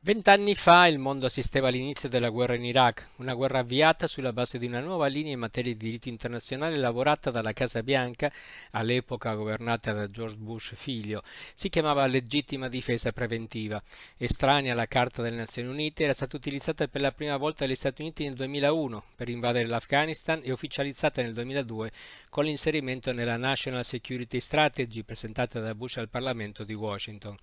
[0.00, 4.56] Vent'anni fa il mondo assisteva all'inizio della guerra in Iraq, una guerra avviata sulla base
[4.56, 8.32] di una nuova linea in materia di diritto internazionale elaborata dalla Casa Bianca,
[8.70, 11.24] all'epoca governata da George Bush figlio.
[11.52, 13.82] Si chiamava legittima difesa preventiva.
[14.16, 18.02] Estranea alla Carta delle Nazioni Unite, era stata utilizzata per la prima volta dagli Stati
[18.02, 21.90] Uniti nel 2001 per invadere l'Afghanistan e ufficializzata nel 2002
[22.30, 27.36] con l'inserimento nella National Security Strategy presentata da Bush al Parlamento di Washington.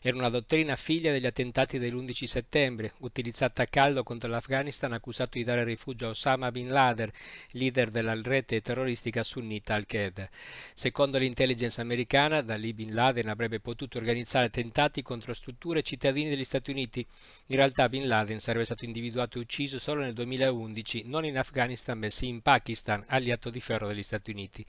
[0.00, 5.44] Era una dottrina figlia degli attentati dell'11 settembre, utilizzata a caldo contro l'Afghanistan accusato di
[5.44, 7.10] dare rifugio a Osama Bin Laden,
[7.52, 10.28] leader della rete terroristica sunnita Al-Qaeda.
[10.74, 16.28] Secondo l'intelligence americana, da lì Bin Laden avrebbe potuto organizzare attentati contro strutture e cittadini
[16.30, 17.04] degli Stati Uniti.
[17.46, 21.98] In realtà Bin Laden sarebbe stato individuato e ucciso solo nel 2011, non in Afghanistan
[21.98, 24.64] bensì in Pakistan, alleato di ferro degli Stati Uniti.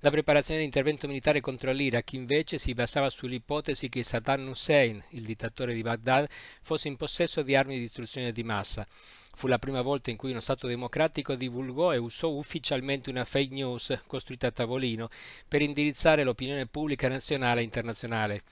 [0.00, 5.74] La preparazione dell'intervento militare contro l'Iraq invece si basava sull'ipotesi che Saddam Hussein, il dittatore
[5.74, 6.28] di Baghdad,
[6.70, 8.86] fosse in possesso di armi di distruzione di massa.
[9.34, 13.52] Fu la prima volta in cui uno Stato democratico divulgò e usò ufficialmente una fake
[13.52, 15.08] news costruita a tavolino
[15.48, 18.42] per indirizzare l'opinione pubblica nazionale e internazionale.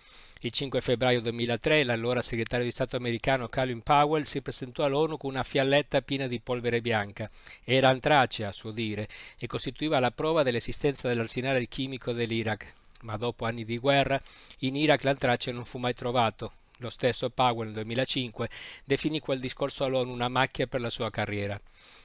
[0.41, 5.31] Il 5 febbraio 2003 l'allora segretario di Stato americano Colin Powell si presentò all'ONU con
[5.31, 7.31] una fialletta piena di polvere bianca.
[7.62, 9.07] Era antrace, a suo dire,
[9.39, 14.20] e costituiva la prova dell'esistenza dell'arsenale chimico dell'Iraq ma dopo anni di guerra
[14.59, 16.58] in Iraq l'antrace non fu mai trovato.
[16.79, 18.48] Lo stesso Powell nel 2005
[18.84, 21.61] definì quel discorso all'ONU una macchia per la sua carriera.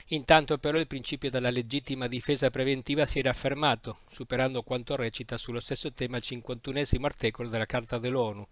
[0.07, 5.59] Intanto però il principio della legittima difesa preventiva si era affermato, superando quanto recita sullo
[5.59, 8.47] stesso tema il 51 articolo della Carta dell'ONU.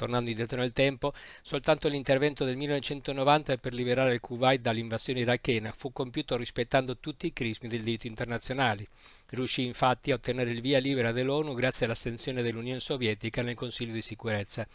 [0.00, 1.12] Tornando indietro nel tempo,
[1.42, 7.34] soltanto l'intervento del 1990 per liberare il Kuwait dall'invasione irachena fu compiuto rispettando tutti i
[7.34, 8.86] crismi del diritto internazionale.
[9.26, 14.00] Riuscì infatti a ottenere il via libera dell'ONU grazie all'astensione dell'Unione Sovietica nel Consiglio di
[14.00, 14.66] sicurezza.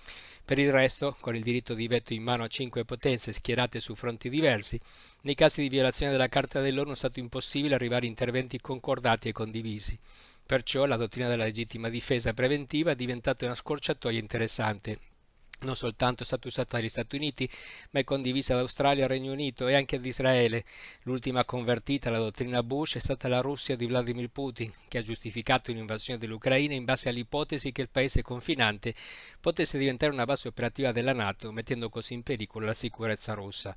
[0.45, 3.95] Per il resto, con il diritto di veto in mano a cinque potenze schierate su
[3.95, 4.79] fronti diversi,
[5.21, 9.31] nei casi di violazione della Carta dell'ONU è stato impossibile arrivare a interventi concordati e
[9.31, 9.97] condivisi.
[10.45, 15.13] Perciò la dottrina della legittima difesa preventiva è diventata una scorciatoia interessante
[15.61, 17.49] non soltanto è stata usata dagli Stati Uniti,
[17.91, 20.65] ma è condivisa da Australia, Regno Unito e anche ad Israele.
[21.03, 25.71] L'ultima convertita alla dottrina Bush è stata la Russia di Vladimir Putin, che ha giustificato
[25.71, 28.93] l'invasione dell'Ucraina in base all'ipotesi che il paese confinante
[29.39, 33.75] potesse diventare una base operativa della Nato, mettendo così in pericolo la sicurezza russa.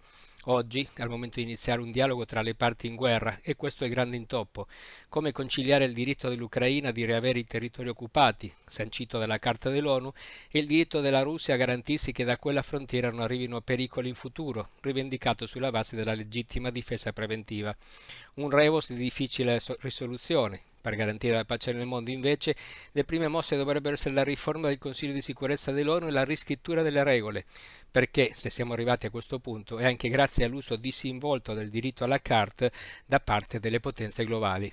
[0.51, 3.89] Oggi il momento di iniziare un dialogo tra le parti in guerra e questo è
[3.91, 4.67] grande intoppo.
[5.11, 10.11] Come conciliare il diritto dell'Ucraina di riavere i territori occupati, sancito dalla Carta dell'ONU,
[10.51, 14.15] e il diritto della Russia a garantirsi che da quella frontiera non arrivino pericoli in
[14.15, 17.77] futuro, rivendicato sulla base della legittima difesa preventiva.
[18.37, 22.55] Un rebus di difficile risoluzione, per garantire la pace nel mondo, invece,
[22.93, 26.83] le prime mosse dovrebbero essere la riforma del Consiglio di sicurezza dell'ONU e la riscrittura
[26.83, 27.45] delle regole,
[27.91, 32.21] perché, se siamo arrivati a questo punto, è anche grazie all'uso disinvolto del diritto alla
[32.21, 32.71] carte
[33.05, 34.73] da parte delle potenze globali.